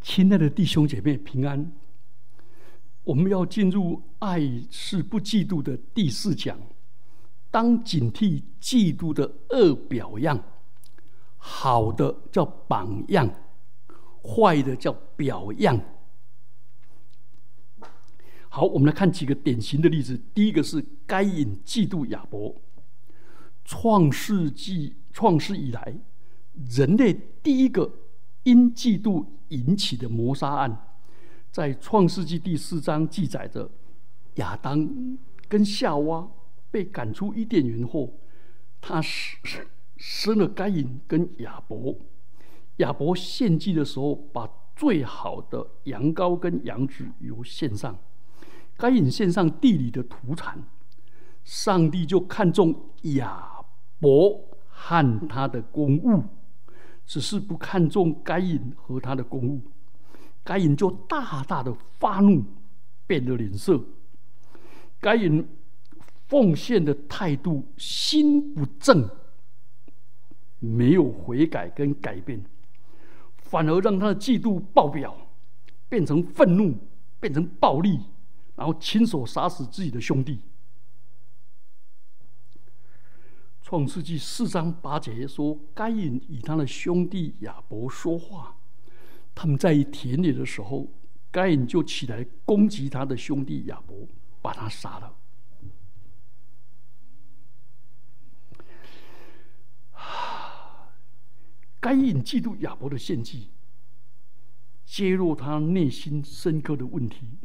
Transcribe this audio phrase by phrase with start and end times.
[0.00, 1.70] 亲爱的弟兄姐妹，平安！
[3.04, 6.58] 我们要进入“爱是不嫉妒”的第四讲。
[7.50, 10.42] 当警惕嫉妒的恶表样，
[11.36, 13.28] 好的叫榜样，
[14.22, 15.78] 坏的叫表样。
[18.48, 20.18] 好，我们来看几个典型的例子。
[20.32, 22.54] 第一个是该隐嫉妒亚伯。
[23.64, 25.94] 创世纪创世以来，
[26.70, 27.12] 人类
[27.42, 27.92] 第一个
[28.44, 30.86] 因嫉妒引起的谋杀案，
[31.50, 33.70] 在创世纪第四章记载着
[34.36, 36.28] 亚当跟夏娃
[36.70, 38.14] 被赶出伊甸园后，
[38.80, 41.94] 他生生了该隐跟亚伯。
[42.76, 47.98] 亚伯献祭的时候，把最好的羊羔跟羊脂油献上。
[48.78, 50.64] 该隐献上地里的土产，
[51.44, 53.62] 上帝就看中亚
[53.98, 56.24] 伯和他的公物，
[57.10, 59.60] 只是不看重该隐和他的公务。
[60.44, 62.44] 该隐就大大的发怒，
[63.04, 63.82] 变了脸色。
[65.00, 65.44] 该隐
[66.28, 69.10] 奉献的态度心不正，
[70.60, 72.44] 没有悔改跟改变，
[73.38, 75.16] 反而让他的嫉妒爆表，
[75.88, 76.78] 变成愤怒，
[77.18, 77.98] 变成暴力。
[78.54, 80.38] 然后亲手杀死自己的兄弟。
[83.70, 88.56] 创世纪四章八节说：“该隐与他的兄弟亚伯说话，
[89.32, 90.88] 他们在田里的时候，
[91.30, 94.08] 该隐就起来攻击他的兄弟亚伯，
[94.42, 95.14] 把他杀了。”
[101.78, 103.50] 该隐嫉妒亚伯的献祭，
[104.84, 107.38] 揭露他内心深刻的问题。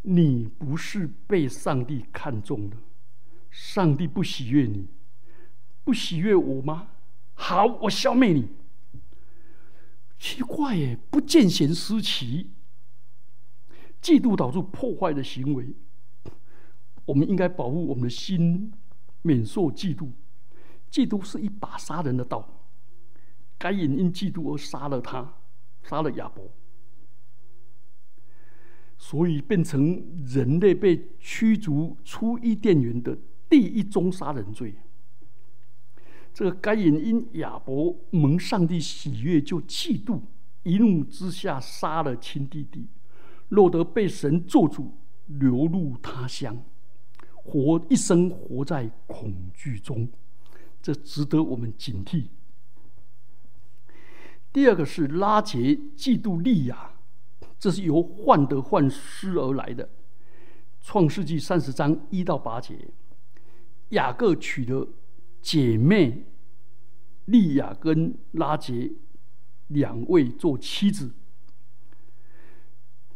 [0.00, 2.78] 你不是被上帝看中的，
[3.52, 4.88] 上帝不喜悦你，
[5.84, 6.88] 不喜悦我吗？
[7.34, 8.48] 好，我消灭你。
[10.18, 12.50] 奇怪耶，不见贤思齐，
[14.00, 15.74] 嫉妒导致破坏的行为。
[17.04, 18.72] 我们应该保护我们的心，
[19.20, 20.10] 免受嫉妒。
[20.90, 22.48] 嫉妒是一把杀人的刀。
[23.58, 25.34] 该隐因嫉妒而杀了他，
[25.82, 26.50] 杀了亚伯。
[28.96, 33.18] 所以变成人类被驱逐出伊甸园的
[33.52, 34.74] 第一宗杀人罪。
[36.32, 40.22] 这个该隐因亚伯蒙上帝喜悦，就嫉妒，
[40.62, 42.86] 一怒之下杀了亲弟弟，
[43.50, 44.96] 落得被神做主，
[45.26, 46.64] 流入他乡，
[47.34, 50.08] 活一生活在恐惧中，
[50.80, 52.28] 这值得我们警惕。
[54.50, 55.58] 第二个是拉结
[55.94, 56.92] 嫉妒利亚。
[57.58, 59.86] 这是由患得患失而来的。
[60.80, 62.88] 创世纪三十章一到八节，
[63.92, 64.86] 雅各娶了
[65.40, 66.26] 姐妹
[67.24, 68.92] 利亚跟拉杰
[69.68, 71.14] 两位做妻子，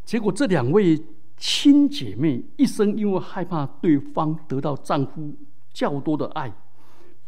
[0.04, 1.04] 结果这两位
[1.36, 5.36] 亲姐妹一生因为害怕对方得到丈夫
[5.72, 6.54] 较多的爱，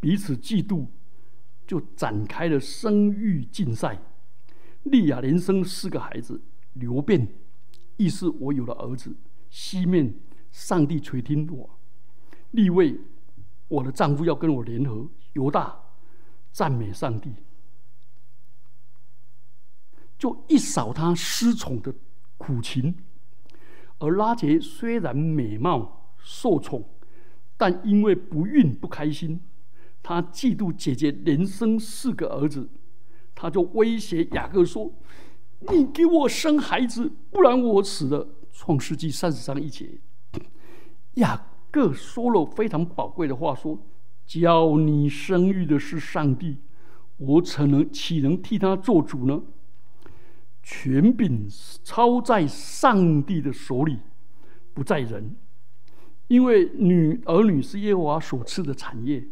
[0.01, 0.87] 彼此嫉妒，
[1.67, 4.01] 就展开了生育竞赛。
[4.85, 6.41] 利亚连生四个孩子。
[6.75, 7.27] 流变，
[7.97, 9.17] 意思我有了儿子。
[9.51, 10.15] 西面，
[10.53, 11.79] 上帝垂听我。
[12.53, 12.97] 立位，
[13.69, 15.07] 我的丈夫要跟我联合。
[15.35, 15.79] 犹大，
[16.51, 17.33] 赞美上帝。
[20.19, 21.95] 就一扫他失宠的
[22.37, 22.97] 苦情。
[23.99, 26.89] 而拉杰虽然美貌受宠，
[27.57, 29.41] 但因为不孕不开心，
[30.03, 32.69] 他嫉妒姐姐连生四个儿子，
[33.35, 34.93] 他就威胁雅各说。
[35.61, 38.29] 你给我生孩子，不然我死了。
[38.53, 39.99] 创世纪三十章一节，
[41.15, 43.79] 雅各说了非常宝贵的话，说
[44.27, 46.59] ：“教你生育的是上帝，
[47.17, 49.43] 我怎能岂能替他做主呢？
[50.63, 51.47] 权柄
[51.85, 53.99] 操在上帝的手里，
[54.73, 55.37] 不在人。
[56.27, 59.25] 因为女儿女是耶和华所赐的产业。”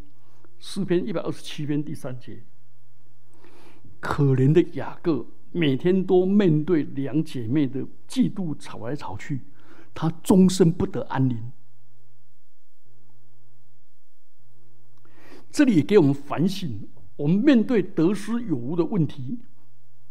[0.59, 2.43] 诗篇一百二十七篇第三节。
[4.01, 5.27] 可怜的雅各。
[5.53, 9.41] 每天都面对两姐妹的嫉妒吵来吵去，
[9.95, 11.51] 她终身不得安宁。
[15.57, 16.87] 这里也给我们反省：
[17.17, 19.39] 我们面对得失有无的问题，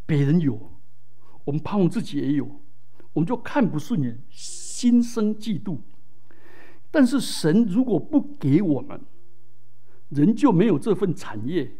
[0.03, 0.71] 别人有，
[1.43, 2.49] 我们盼望自己也有，
[3.13, 5.77] 我们就看不顺眼，心生嫉妒。
[6.89, 8.99] 但是神如果不给我们，
[10.09, 11.73] 人就没有这份产业。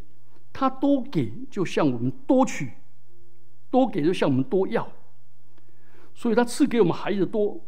[0.54, 2.70] 他多给，就向我们多取。
[3.72, 4.88] 多给就向我们多要，
[6.14, 7.60] 所以他赐给我们孩子多，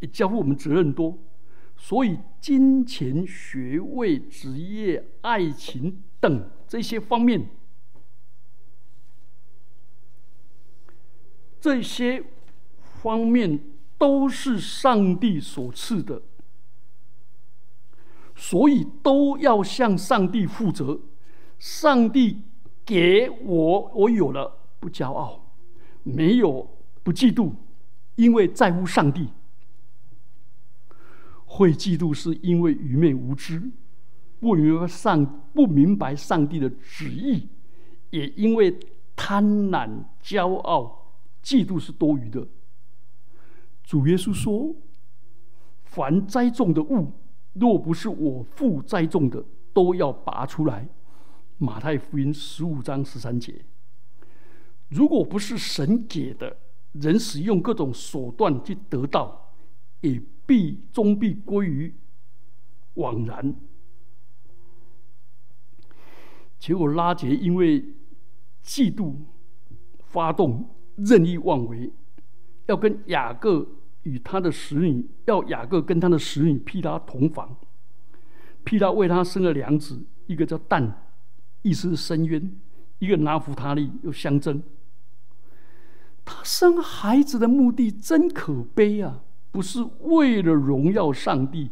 [0.00, 1.18] 也交付我们责任多，
[1.76, 7.48] 所以金钱、学位、职业、爱情等这些方面，
[11.60, 12.24] 这些
[13.02, 13.60] 方面
[13.98, 16.22] 都是上帝所赐的，
[18.34, 21.00] 所以都要向上帝负责。
[21.58, 22.42] 上帝
[22.84, 25.40] 给我，我有了，不骄傲；
[26.02, 26.68] 没有，
[27.02, 27.52] 不嫉妒，
[28.16, 29.30] 因为在乎上帝。
[31.56, 33.70] 会嫉妒是因为愚昧无知，
[34.38, 37.48] 不明白上不明白上帝的旨意，
[38.10, 38.78] 也因为
[39.16, 42.46] 贪婪、骄傲、嫉妒是多余的。
[43.82, 44.76] 主耶稣说
[45.84, 47.10] ：“凡栽种的物，
[47.54, 49.42] 若不是我父栽种的，
[49.72, 50.86] 都要拔出来。”
[51.56, 53.64] 马太福音十五章十三节。
[54.88, 56.58] 如果不是神给的，
[56.92, 59.54] 人使用各种手段去得到，
[60.02, 60.20] 也。
[60.46, 61.94] 必终必归于
[62.94, 63.54] 枉然。
[66.58, 67.82] 结果拉杰因为
[68.64, 69.14] 嫉妒
[69.98, 71.92] 发动任意妄为，
[72.66, 73.66] 要跟雅各
[74.04, 77.56] 与他的使女，要雅各跟他的使女毗拉同房。
[78.64, 81.06] 毗拉为他生了两子，一个叫但，
[81.62, 82.40] 意思是深渊；
[82.98, 84.62] 一个拿弗他利，又相争。
[86.24, 89.22] 他生孩子的目的真可悲啊！
[89.56, 91.70] 不是为了荣耀上帝，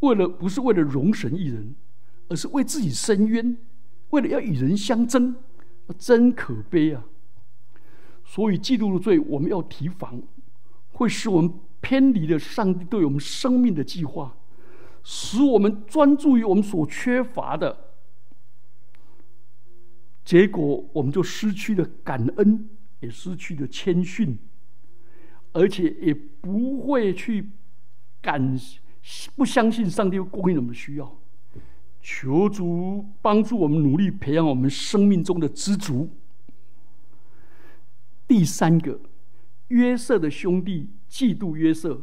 [0.00, 1.72] 为了不是为了容神一人，
[2.28, 3.56] 而是为自己伸冤，
[4.10, 5.36] 为了要与人相争，
[5.96, 7.04] 真可悲啊！
[8.24, 10.20] 所以嫉妒的罪，我们要提防，
[10.94, 14.36] 会使我们偏离了上帝对我们生命的计划，
[15.04, 17.90] 使我们专注于我们所缺乏的，
[20.24, 22.68] 结果我们就失去了感恩，
[22.98, 24.36] 也失去了谦逊。
[25.56, 27.48] 而且也不会去
[28.20, 28.60] 感
[29.34, 31.18] 不相信上帝会供应我们的需要，
[32.02, 36.10] 求主帮助我们努力培养我们生命中的知足。
[38.28, 39.00] 第三个，
[39.68, 42.02] 约瑟的兄弟嫉妒约瑟，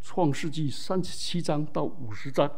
[0.00, 2.50] 创世纪三十七章到五十章。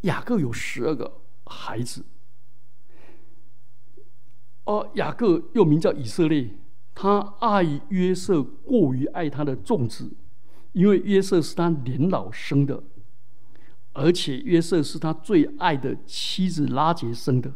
[0.00, 2.06] 雅各有十二个孩子，
[4.64, 6.48] 哦，雅各又名叫以色列。
[6.94, 10.12] 他爱约瑟过于爱他的众子，
[10.72, 12.84] 因为约瑟是他年老生的，
[13.92, 17.52] 而且约瑟是他最爱的妻子拉杰生的，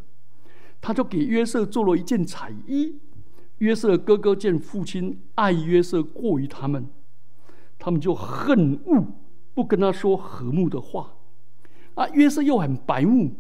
[0.81, 2.99] 他就给约瑟做了一件彩衣。
[3.59, 6.89] 约瑟的哥哥见父亲爱约瑟过于他们，
[7.79, 9.07] 他们就恨恶，
[9.55, 11.15] 不跟他说和睦的话。
[11.95, 13.37] 啊，约瑟又很白目，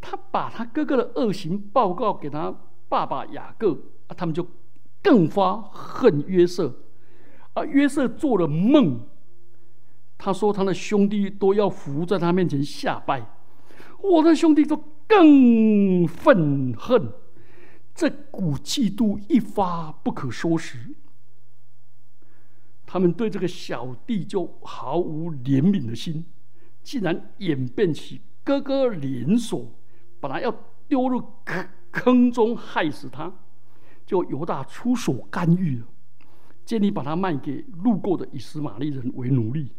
[0.00, 2.54] 他把他哥哥的恶行报告给他
[2.88, 3.72] 爸爸雅各，
[4.06, 4.46] 啊，他们就。
[5.06, 6.80] 更发恨约瑟，
[7.52, 9.06] 啊，约瑟做了梦，
[10.18, 13.24] 他说他的兄弟都要伏在他面前下拜，
[14.02, 14.76] 我的兄弟都
[15.06, 17.12] 更愤恨，
[17.94, 20.96] 这股嫉妒一发不可收拾，
[22.84, 26.24] 他们对这个小弟就毫无怜悯的心，
[26.82, 29.70] 竟然演变起哥哥连锁，
[30.18, 30.52] 本来要
[30.88, 33.32] 丢入坑坑中害死他。
[34.06, 35.86] 就犹大出手干预了，
[36.64, 39.72] 建议把他卖给路过的以斯玛利人为奴隶，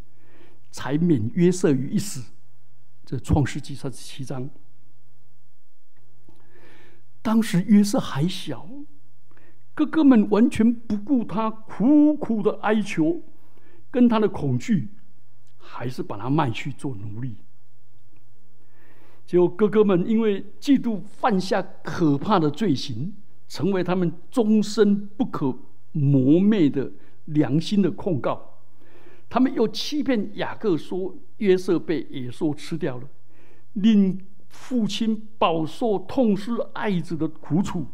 [0.69, 2.33] 才免约瑟于一死。
[3.05, 4.49] 这创世纪三十七章。
[7.21, 8.67] 当时约瑟还小，
[9.73, 13.21] 哥哥们完全不顾他苦苦的哀求，
[13.89, 14.89] 跟他的恐惧，
[15.57, 17.37] 还是把他卖去做奴隶。
[19.25, 23.13] 结果哥哥们因为嫉妒，犯下可怕的罪行。
[23.47, 25.57] 成为他们终身不可
[25.91, 26.91] 磨灭的
[27.25, 28.59] 良心的控告。
[29.29, 33.09] 他们又欺骗雅各说约瑟被野兽吃掉了，
[33.73, 37.85] 令父亲饱受痛失爱子的苦楚，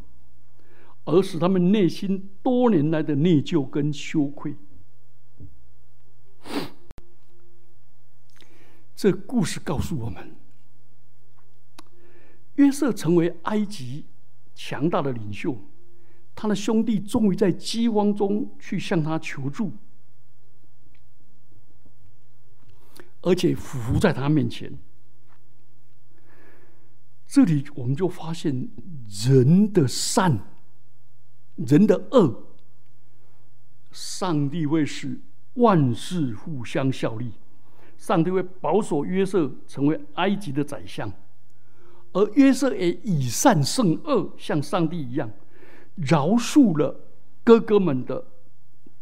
[1.06, 4.56] 而使他们内心多年来的内疚跟羞愧。
[8.96, 10.36] 这故事告诉我们，
[12.56, 14.06] 约瑟成为埃及。
[14.56, 15.58] 强大的领袖，
[16.36, 19.72] 他的兄弟终于在饥荒中去向他求助，
[23.22, 24.78] 而且伏在他面前。
[27.26, 28.70] 这里我们就发现
[29.26, 30.40] 人的善，
[31.56, 32.56] 人的恶，
[33.92, 35.20] 上帝会使
[35.56, 37.32] 万事互相效力，
[37.98, 41.12] 上帝会保守约瑟成为埃及的宰相。
[42.14, 45.32] 而约瑟也以善胜恶，像上帝一样
[45.96, 47.08] 饶恕了
[47.44, 48.26] 哥哥们的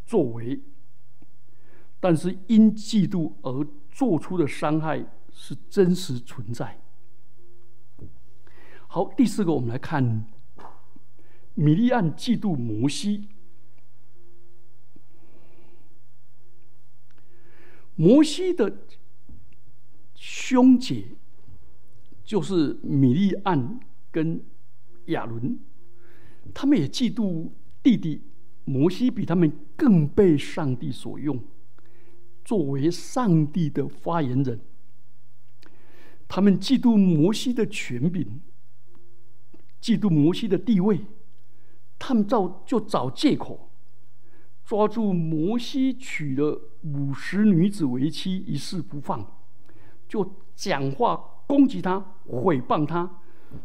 [0.06, 0.60] 作为，
[2.00, 6.82] 但是因嫉妒而做出的伤害是真实存在。
[8.88, 10.25] 好，第四个，我们来看
[11.53, 13.27] 米利暗嫉妒摩西。
[17.96, 18.86] 摩西的
[20.15, 21.06] 兄姐
[22.24, 23.80] 就是米利暗
[24.12, 24.42] 跟
[25.08, 25.60] 亚伦，
[26.54, 27.50] 他们也嫉妒
[27.84, 28.22] 弟弟
[28.66, 31.42] 摩西比他们更被上帝所用，
[32.46, 34.60] 作为上帝的发言人。
[36.28, 38.42] 他们嫉妒摩西的权柄，
[39.82, 41.01] 嫉妒摩西的地位，
[42.00, 43.72] 他们找就找借口，
[44.63, 49.40] 抓住摩西娶了五十女子为妻一事不放，
[50.08, 53.20] 就讲话攻击他、毁谤他，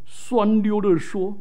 [0.05, 1.39] 酸溜的说：“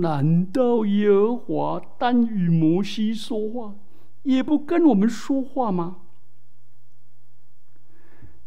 [0.00, 3.74] 难道耶和华单与摩西说话，
[4.22, 6.02] 也不跟我们说话吗？”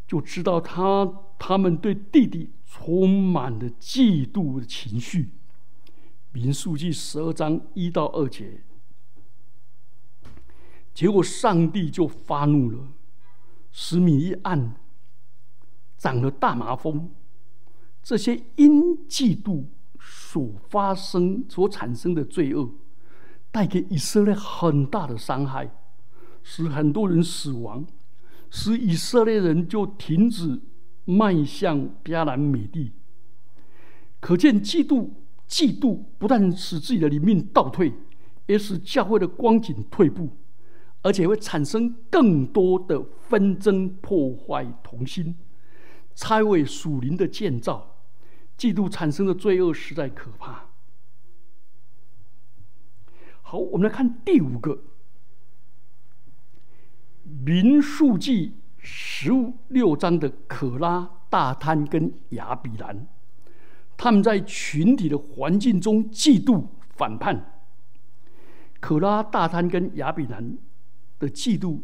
[0.07, 1.25] 就知道他。
[1.41, 5.29] 他们对弟弟充满了嫉妒的情绪。
[6.33, 8.61] 民数记十二章一到二节，
[10.93, 12.89] 结果上帝就发怒了，
[13.71, 14.75] 使米一暗
[15.99, 17.11] 长了大麻风。
[18.01, 19.65] 这些因嫉妒
[19.99, 22.71] 所发生、所产生的罪恶，
[23.51, 25.69] 带给以色列很大的伤害，
[26.41, 27.85] 使很多人死亡，
[28.49, 30.61] 使以色列人就停止。
[31.05, 32.91] 迈向迦南美地，
[34.19, 35.09] 可见嫉妒，
[35.47, 37.91] 嫉妒不但使自己的灵命倒退，
[38.45, 40.29] 也使教会的光景退步，
[41.01, 45.35] 而且会产生更多的纷争，破坏同心，
[46.19, 47.95] 拆毁属灵的建造。
[48.57, 50.65] 嫉妒产生的罪恶实在可怕。
[53.41, 54.83] 好，我们来看第五个
[57.23, 58.57] 民数记。
[58.81, 63.07] 十五六章的可拉、大贪跟亚比兰，
[63.97, 67.61] 他们在群体的环境中嫉妒、反叛。
[68.79, 70.57] 可拉、大贪跟亚比兰
[71.19, 71.81] 的嫉妒，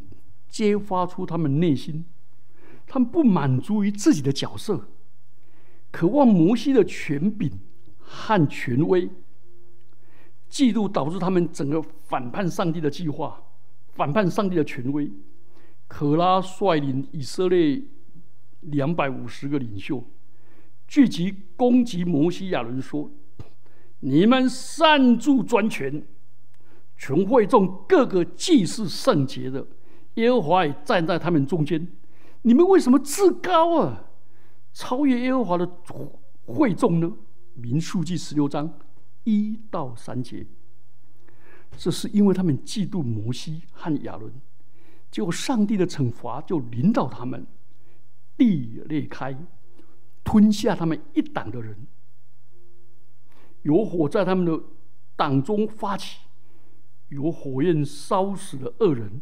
[0.47, 2.05] 揭发出他们内心，
[2.87, 4.87] 他们不满足于自己的角色，
[5.91, 7.51] 渴望摩西的权柄
[7.97, 9.09] 和权威。
[10.49, 13.43] 嫉妒导致他们整个反叛上帝的计划，
[13.89, 15.11] 反叛上帝的权威。
[15.87, 17.81] 可拉率领以色列
[18.61, 20.03] 两百五十个领袖
[20.87, 23.11] 聚集攻击摩西亚伦，说
[23.99, 26.03] ：“你们擅助专权，
[26.95, 29.67] 全会众各个祭祀圣洁的，
[30.15, 31.87] 耶和华也站在他们中间。
[32.45, 34.05] 你们为什么自高啊？
[34.71, 35.65] 超越耶和华的
[36.45, 37.11] 会众呢？”
[37.55, 38.71] 民数记十六章
[39.23, 40.45] 一到三节，
[41.75, 44.31] 这是因为他们嫉妒摩西和亚伦。
[45.09, 47.47] 结果，上帝的惩罚就临到他们，
[48.37, 49.35] 地裂开，
[50.23, 51.87] 吞下他们一党的人。
[53.63, 54.61] 有火在他们的
[55.15, 56.27] 党中发起，
[57.07, 59.19] 有火焰烧死了恶人。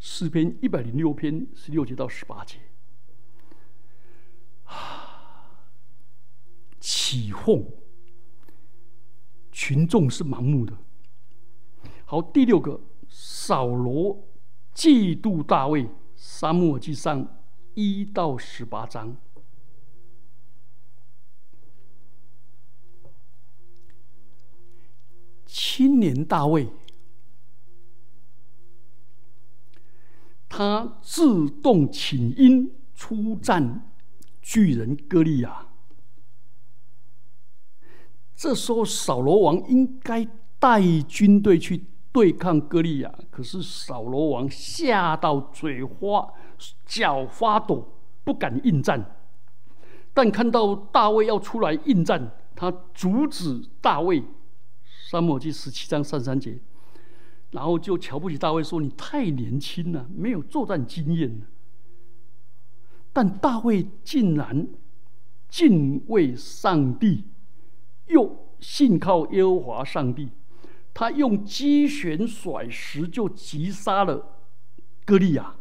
[0.00, 2.58] 诗篇一百零六篇十六节到十八节，
[4.64, 5.68] 啊，
[6.80, 7.64] 起哄，
[9.52, 10.76] 群众是盲目的。
[12.04, 14.26] 好，第六个，扫罗。
[14.72, 17.42] 嫉妒大卫，沙漠记上
[17.74, 19.14] 一到十八章。
[25.44, 26.68] 青年大卫，
[30.60, 33.90] 他自动请缨出战
[34.42, 35.68] 巨人歌利亚。
[38.36, 41.86] 这时候，扫罗王应该带军队去。
[42.12, 46.28] 对抗歌利亚，可是扫罗王吓到嘴花、
[46.84, 49.16] 脚发抖，不敢应战。
[50.12, 54.24] 但看到大卫要出来应战，他阻止大卫。
[55.08, 56.58] 沙漠记十七章三三节，
[57.50, 61.42] 然后就瞧不起大卫，说：“你太年轻了，没有作战经验。”
[63.12, 64.68] 但大卫竟然
[65.48, 67.24] 敬畏上帝，
[68.06, 70.30] 又信靠耶和华上帝。
[70.94, 74.36] 他用机旋甩石就击杀了
[75.04, 75.56] 歌利亚，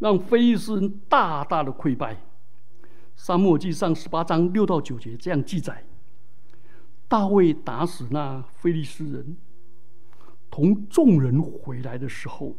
[0.00, 2.24] 让非利士人大大的溃败。
[3.16, 5.84] 沙漠记上十八章六到九节这样记载：
[7.06, 9.36] 大卫打死那非利士人，
[10.60, 12.54] 同众人回来的时候，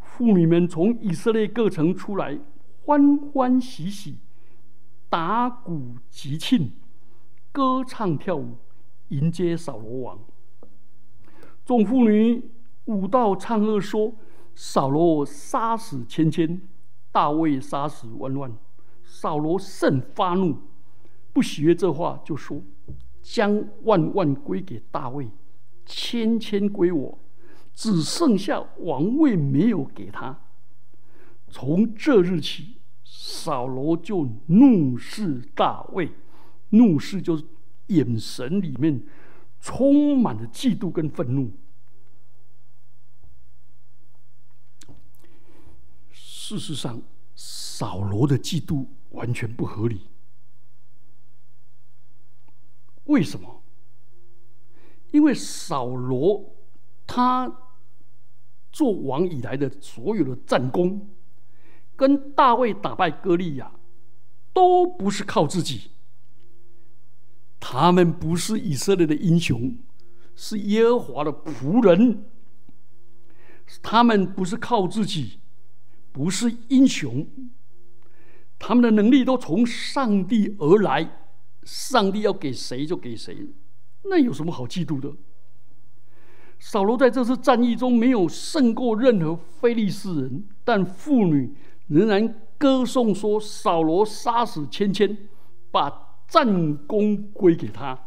[0.00, 2.36] 妇女们从以色列各城出来，
[2.84, 4.18] 欢欢喜喜，
[5.08, 6.72] 打鼓集庆，
[7.52, 8.56] 歌唱跳舞，
[9.10, 10.18] 迎接扫罗王。
[11.64, 12.50] 众妇女
[12.86, 14.16] 舞道唱和说
[14.56, 16.60] ：“扫罗杀死千千，
[17.12, 18.52] 大卫杀死万万。”
[19.06, 20.56] 扫罗甚发怒，
[21.32, 22.60] 不喜悦这话，就说
[23.22, 25.28] ：“将万万归给大卫，
[25.94, 27.18] 千千归我，
[27.74, 30.40] 只剩下王位没有给他。
[31.50, 36.10] 从这日起，扫罗就怒视大卫，
[36.70, 37.44] 怒视就是
[37.88, 39.04] 眼神里面
[39.60, 41.52] 充满了嫉妒跟愤怒。
[46.10, 47.02] 事实上，
[47.34, 50.06] 扫罗的嫉妒完全不合理。
[53.04, 53.61] 为什么？
[55.12, 56.56] 因为扫罗
[57.06, 57.50] 他
[58.72, 61.08] 做王以来的所有的战功，
[61.94, 63.72] 跟大卫打败歌利亚，
[64.52, 65.90] 都不是靠自己。
[67.60, 69.78] 他们不是以色列的英雄，
[70.34, 72.24] 是耶和华的仆人。
[73.82, 75.38] 他们不是靠自己，
[76.10, 77.26] 不是英雄。
[78.58, 81.26] 他们的能力都从上帝而来，
[81.62, 83.46] 上帝要给谁就给谁。
[84.02, 85.12] 那有什么好嫉妒的？
[86.58, 91.52] 扫罗在这次战役中没有胜过任何非利士人，但妇女
[91.88, 95.18] 仍然歌颂说：“扫罗杀死千千，
[95.72, 97.98] 把战功归给他。”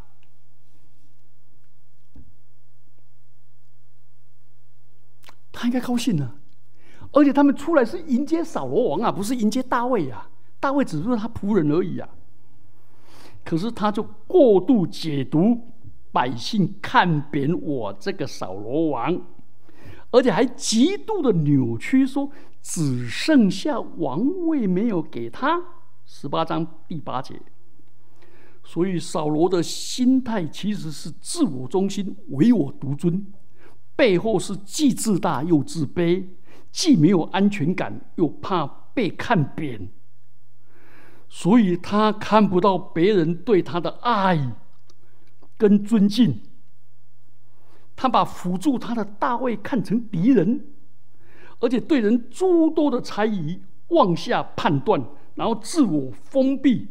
[5.51, 6.35] 他应该高兴啊！
[7.11, 10.29] 而且他们出来是迎接扫罗王啊，不是迎接大卫啊。
[10.61, 12.07] 大卫只是他仆人而已啊。
[13.43, 15.74] 可是他就过度解读。
[16.15, 19.21] 百姓看扁我这个扫罗王，
[20.11, 22.31] 而且还极度的扭曲，说
[22.61, 25.61] 只剩下王位没有给他。
[26.05, 27.35] 十八章第八节。
[28.63, 33.27] 所以扫罗的心态其实是自我中心、唯我独尊，
[33.93, 36.25] 背后是既自大又自卑，
[36.71, 39.89] 既没有安全感又怕被看扁，
[41.27, 44.55] 所以他看不到别人对他的爱。
[45.57, 46.41] 跟尊敬，
[47.95, 50.65] 他把辅助他的大卫看成敌人，
[51.59, 55.01] 而且对人诸多的猜疑、妄下判断，
[55.35, 56.89] 然后自我封闭，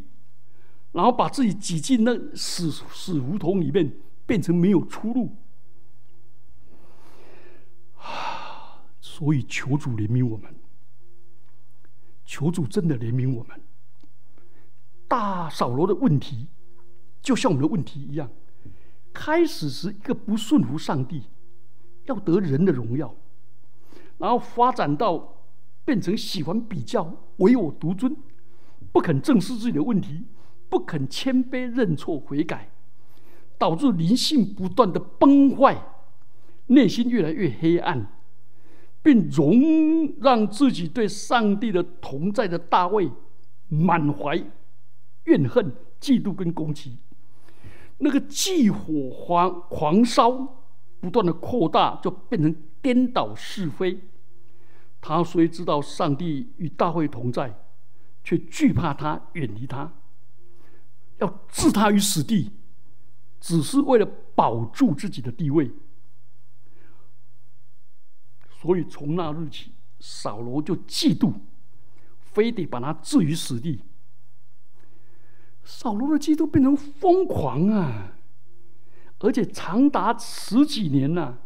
[0.93, 5.37] 然后把自己挤进那死死胡同里面，变成没有出路。
[9.01, 10.55] 所以求主怜悯我们，
[12.25, 13.61] 求主真的怜悯我们。
[15.07, 16.49] 大扫罗的问题，
[17.23, 18.31] 就像我们的问题一样。
[19.15, 21.23] 开始是一个不顺服上帝，
[22.07, 23.15] 要得人的荣耀，
[24.19, 25.37] 然后发展到
[25.85, 28.15] 变成喜欢比较、唯我独尊，
[28.93, 30.25] 不肯正视自己的问题，
[30.69, 32.71] 不肯谦卑认错悔改，
[33.57, 35.81] 导致灵性不断的崩坏，
[36.67, 38.11] 内心越来越黑暗，
[39.01, 43.11] 并容让自己对上帝的同在的大卫
[43.69, 44.37] 满怀
[45.25, 46.99] 怨恨、嫉妒跟攻击。
[47.99, 50.31] 那个忌火狂狂烧，
[51.01, 54.01] 不断的扩大，就变成颠倒是非。
[55.01, 57.59] 他虽知道上帝与大卫同在，
[58.23, 59.93] 却惧怕他，远离他，
[61.19, 62.51] 要置他于死地，
[63.41, 65.71] 只是为了保住自己的地位。
[68.49, 71.35] 所以从那日起，扫罗就嫉妒，
[72.19, 73.83] 非得把他置于死地。
[75.65, 78.17] 扫罗的基督变成疯狂啊，
[79.19, 81.39] 而且长达十几年呐，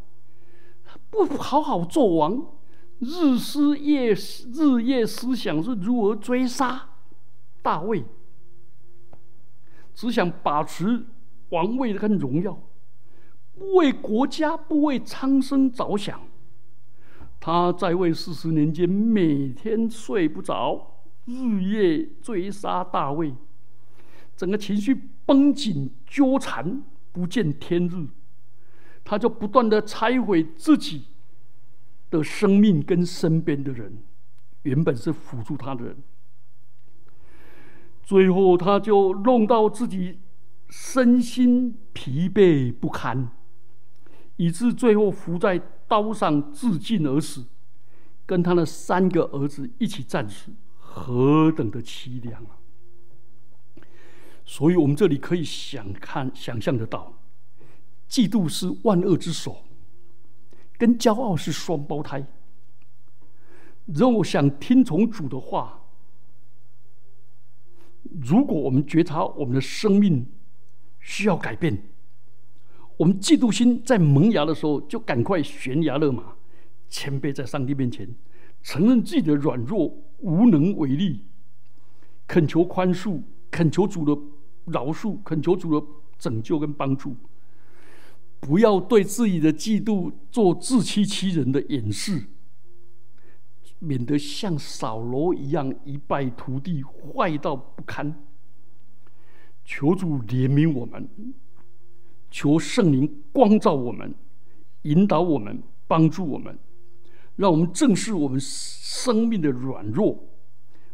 [1.08, 2.44] 不好好做王，
[2.98, 6.88] 日思夜日夜思想是如何追杀
[7.62, 8.04] 大卫，
[9.94, 11.06] 只想把持
[11.50, 12.58] 王位跟荣耀，
[13.54, 16.20] 不为国家不为苍生着想。
[17.40, 23.32] 他在位四十年间，每天睡不着，日夜追杀大卫。
[24.38, 24.94] 整个情绪
[25.26, 28.06] 绷紧纠缠，不见天日，
[29.02, 31.06] 他就不断的拆毁自己
[32.08, 33.98] 的生命跟身边的人，
[34.62, 35.96] 原本是辅助他的人，
[38.00, 40.20] 最后他就弄到自己
[40.68, 43.32] 身心疲惫不堪，
[44.36, 47.44] 以致最后伏在刀上自尽而死，
[48.24, 52.57] 跟他的三个儿子一起战死，何等的凄凉啊！
[54.50, 57.20] 所以，我们这里可以想看、想象得到，
[58.08, 59.62] 嫉妒是万恶之首，
[60.78, 62.26] 跟骄傲是双胞胎。
[63.84, 65.82] 如果想听从主的话，
[68.22, 70.26] 如果我们觉察我们的生命
[70.98, 71.82] 需要改变，
[72.96, 76.36] 我们嫉妒心在萌芽的时候，就赶快悬崖勒马，
[76.88, 78.08] 谦卑在上帝面前，
[78.62, 81.26] 承认自己的软弱、无能为力，
[82.26, 84.18] 恳求宽恕，恳求主的。
[84.70, 85.86] 饶恕，恳求主的
[86.18, 87.16] 拯救跟帮助，
[88.40, 92.24] 不要对自己的嫉妒做自欺欺人的掩饰，
[93.78, 98.24] 免得像扫罗一样一败涂地，坏到不堪。
[99.64, 101.08] 求主怜悯我们，
[102.30, 104.14] 求圣灵光照我们，
[104.82, 106.58] 引导我们，帮助我们，
[107.36, 110.24] 让我们正视我们生命的软弱，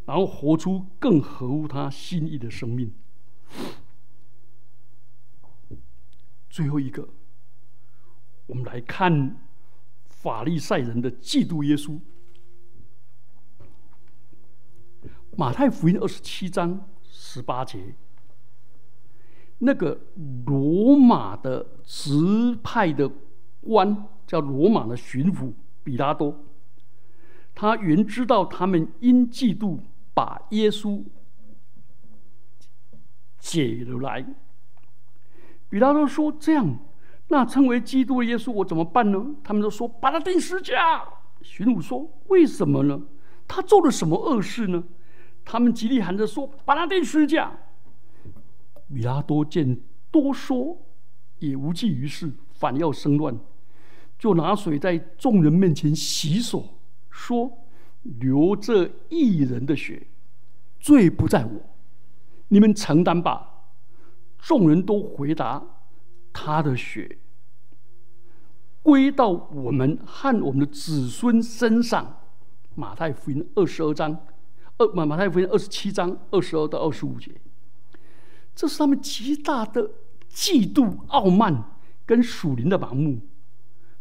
[0.04, 2.92] 然后活出更合乎他心意的生命。
[6.48, 7.08] 最后一个，
[8.46, 9.36] 我们来看
[10.06, 11.98] 法利赛人的嫉妒耶稣。
[15.36, 17.96] 马太福音二十七章十八节。
[19.58, 19.98] 那个
[20.46, 23.10] 罗马的直派的
[23.60, 25.52] 官叫罗马的巡抚
[25.82, 26.44] 比拉多，
[27.54, 29.80] 他原知道他们因嫉妒
[30.12, 31.02] 把耶稣
[33.44, 34.24] 解了来。
[35.68, 36.78] 比拉多说：“这样，
[37.28, 41.04] 那称为基督的耶稣，我怎么办呢？”他们都说：“把他钉十架。”
[41.42, 43.02] 巡抚说：“为什么呢？
[43.46, 44.82] 他做了什么恶事呢？”
[45.44, 47.52] 他们极力喊着说：“把他钉十架。”
[48.94, 49.78] 比拉多见
[50.10, 50.78] 多说
[51.38, 53.38] 也无济于事，反要生乱，
[54.18, 56.78] 就拿水在众人面前洗手，
[57.10, 57.58] 说
[58.20, 60.06] ：“流这一人的血，
[60.80, 61.60] 罪不在我，
[62.54, 63.64] 你们承担吧。”
[64.38, 65.60] 众人都回答
[66.32, 67.18] ：“他的血
[68.82, 72.20] 归到我们和我们的子孙身上。”
[72.76, 74.26] 马太福音二十二章
[74.78, 77.32] 二马马太福音二十七章二十二到二十五节。
[78.54, 79.90] 这是他们极大的
[80.30, 83.20] 嫉妒、傲慢跟属灵的盲目。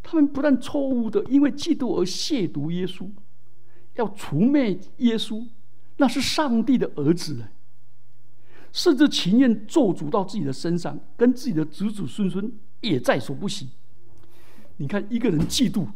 [0.01, 3.09] 他们不但错误的因为嫉妒而亵渎耶稣，
[3.95, 5.47] 要除灭耶稣，
[5.97, 7.45] 那是上帝的儿子，
[8.73, 13.69] 甚至情愿做主到自己的身上，跟自己的子子孙孙也在所不惜。
[14.75, 15.87] 你看，一个人嫉妒，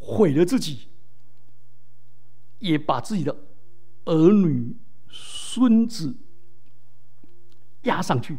[0.00, 0.88] 毁了自己，
[2.58, 3.36] 也把自己的
[4.06, 4.74] 儿女、
[5.08, 6.16] 孙子。
[7.82, 8.36] 压上去，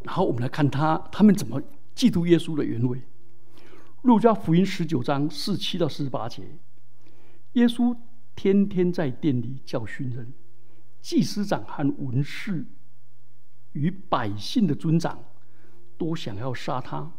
[0.00, 1.60] 然后我们来看他他们怎么
[1.94, 3.02] 嫉妒耶稣的原委。
[4.00, 6.56] 路加福音十九章四七到四十八节，
[7.52, 7.94] 耶稣
[8.34, 10.32] 天天在店里教训人，
[11.00, 12.66] 祭司长和文士
[13.72, 15.24] 与百姓的尊长
[15.96, 17.12] 都想要杀他，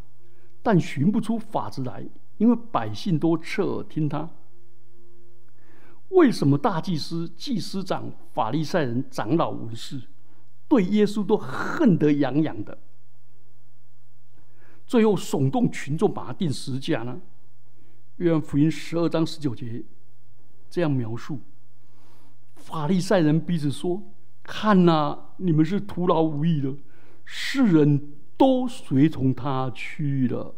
[0.62, 4.30] 但寻不出法子来，因为百姓都侧耳听他。
[6.10, 10.02] 为什么大祭司、祭司长、法利赛人、长老、文士
[10.68, 12.78] 对耶稣都恨得痒痒的？
[14.86, 17.20] 最后耸动群众把他钉十字架呢？
[18.18, 19.84] 约翰福音十二章十九节
[20.76, 21.40] 这样描述：
[22.58, 24.04] 法利赛人彼此说
[24.44, 26.76] ：“看呐，你们是徒劳无益的，
[27.24, 30.54] 世人都随从他去了。”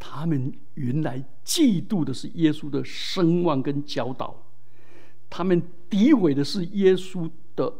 [0.00, 4.46] 他们原来嫉妒的是耶稣的声望跟教导，
[5.28, 7.70] 他们诋毁的是耶稣的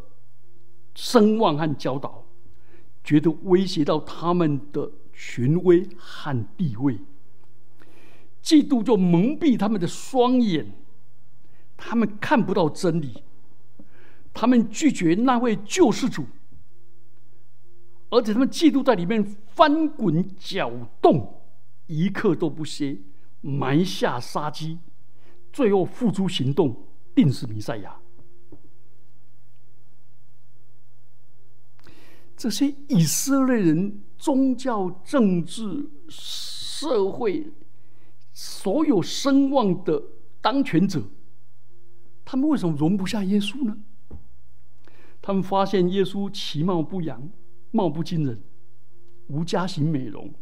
[0.94, 2.26] 声望和教导，
[3.02, 6.98] 觉得威胁到他们的权威和地位。
[8.42, 10.74] 嫉妒就蒙蔽他们的双眼，
[11.76, 13.22] 他们看不到真理，
[14.32, 16.26] 他们拒绝那位救世主，
[18.10, 21.42] 而且他们嫉妒在里面翻滚搅动。
[21.86, 22.98] 一刻都不歇，
[23.40, 24.78] 埋下杀机，
[25.52, 27.96] 最后付诸行动，定死弥赛亚。
[32.36, 37.52] 这些以色列人宗教、政治、社会
[38.32, 40.02] 所有声望的
[40.40, 41.00] 当权者，
[42.26, 43.78] 他们为什么容不下耶稣呢？
[45.22, 47.30] 他们发现耶稣其貌不扬，
[47.70, 48.42] 貌不惊人，
[49.28, 50.34] 无家型美容。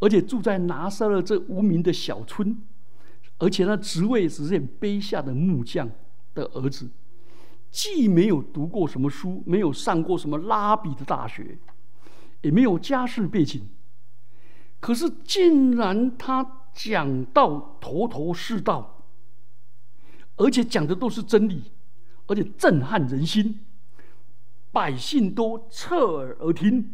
[0.00, 2.60] 而且住在拿撒勒这无名的小村，
[3.38, 5.88] 而且那职位只是很卑下的木匠
[6.34, 6.90] 的儿子，
[7.70, 11.56] 既没有读过什么书，没有上过什么拉比的大学，
[12.42, 13.68] 也没有家世背景，
[14.80, 18.93] 可是竟然他讲道头头是道，
[20.36, 21.62] 而且讲的都是真理，
[22.26, 23.60] 而且震撼人心，
[24.72, 26.92] 百姓都侧耳而听。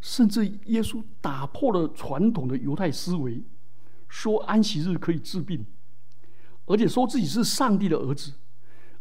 [0.00, 3.42] 甚至耶稣打破了传统的犹太思维，
[4.08, 5.66] 说安息日可以治病，
[6.66, 8.34] 而且说自己是上帝的儿子，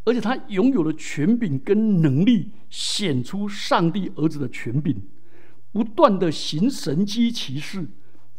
[0.06, 5.08] 而且他拥有了权柄跟能力，显出上帝儿子的权柄，
[5.72, 7.88] 不断的行神机骑士，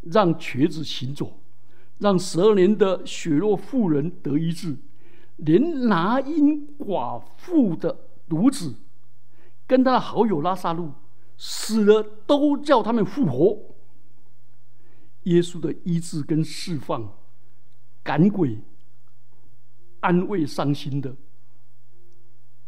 [0.00, 1.37] 让瘸子行走，
[1.98, 4.76] 让十二年的血肉妇人得医治，
[5.36, 8.76] 连拿因寡妇的独子
[9.66, 10.92] 跟他的好友拉萨路
[11.36, 13.74] 死了，都叫他们复活。
[15.24, 17.12] 耶稣的医治跟释放，
[18.02, 18.60] 赶鬼、
[20.00, 21.16] 安慰伤心的、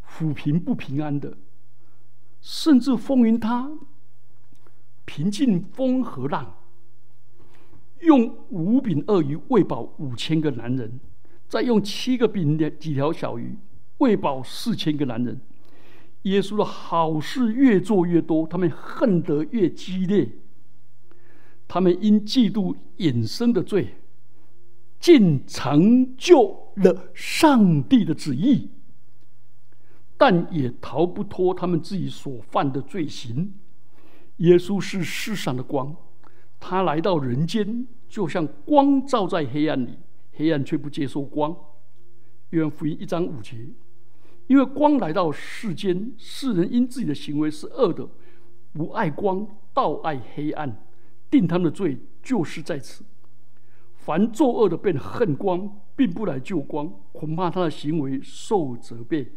[0.07, 1.39] 抚平不平安的，
[2.41, 3.71] 甚至风云他
[5.05, 6.55] 平静风和浪，
[8.01, 10.99] 用五饼二鱼喂饱五千个男人，
[11.49, 13.57] 再用七个饼的几条小鱼
[13.99, 15.41] 喂饱四千个男人。
[16.23, 20.29] 耶稣的好事越做越多，他们恨得越激烈。
[21.67, 23.95] 他们因嫉妒衍生的罪，
[24.99, 28.71] 竟成就了上帝的旨意，
[30.17, 33.55] 但也逃不脱他们自己所犯的罪行。
[34.39, 35.97] 耶稣是世上的光，
[36.61, 39.99] 他来到人间，就像光照在黑暗里，
[40.35, 41.57] 黑暗却不接受光。
[42.51, 43.57] 约翰福音一章五节，
[44.47, 48.09] 因为光来到世间，世人因自己的行为是恶的，
[48.73, 50.87] 不爱光，倒爱黑暗。
[51.31, 53.05] 定他们的罪就是在此。
[53.95, 59.33] 凡作恶的便恨光，并不来救光，恐怕他的行为受责备。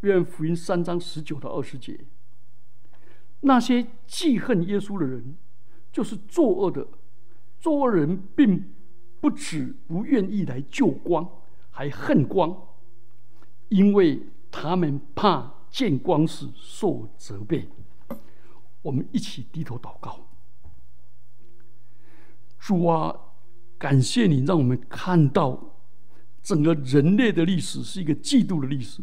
[0.00, 1.98] 愿福音三章十九到二十节。
[3.40, 5.36] 那些记恨耶稣的人，
[5.96, 6.86] 就是作恶的。
[7.58, 8.62] 作恶人并
[9.18, 11.26] 不止不愿意来救光，
[11.70, 12.54] 还恨光，
[13.70, 17.66] 因为他们怕见光时受责备。
[18.82, 20.20] 我们一起低头祷告。
[22.58, 23.16] 主啊，
[23.78, 25.78] 感谢你让我们看到
[26.42, 29.00] 整个人类的历史是一个嫉妒的历史，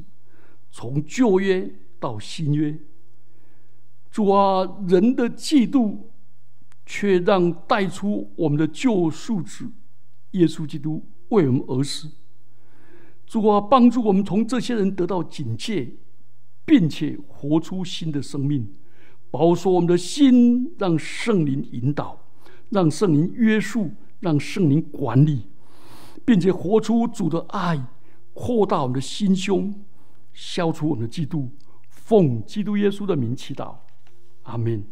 [0.69, 2.77] 从旧约到新约。
[4.11, 5.97] 主啊，人的嫉妒
[6.85, 9.71] 却让带出我们的救赎主
[10.31, 12.11] 耶稣基督为我们而死。
[13.25, 15.95] 主啊，帮助我们从这些人得到警戒，
[16.65, 18.73] 并且活出新的生命，
[19.31, 22.19] 保守我们的心，让圣灵引导。
[22.69, 25.47] 让圣灵约束，让圣灵管理，
[26.25, 27.85] 并且活出主的爱，
[28.33, 29.85] 扩大我们的心胸，
[30.33, 31.49] 消除我们的嫉妒。
[31.87, 33.75] 奉基督耶稣的名祈祷，
[34.41, 34.83] 阿门。